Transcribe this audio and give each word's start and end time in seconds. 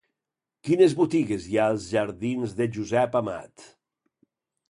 Quines 0.67 0.95
botigues 1.01 1.45
hi 1.49 1.59
ha 1.59 1.67
als 1.73 1.85
jardins 1.97 2.57
de 2.61 2.67
Josep 2.79 3.19
Amat? 3.23 3.67